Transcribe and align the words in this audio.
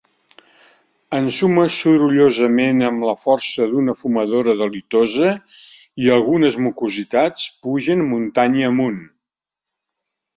Ensuma 1.15 1.65
sorollosament, 1.73 2.79
amb 2.87 3.03
la 3.09 3.13
força 3.25 3.67
d'una 3.73 3.95
fumadora 3.99 4.55
delitosa, 4.61 5.29
i 6.05 6.09
algunes 6.15 6.57
mucositats 6.65 7.45
pugen 7.67 8.03
muntanya 8.15 8.65
amunt. 8.71 8.97